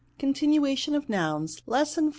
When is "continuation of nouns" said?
0.17-1.61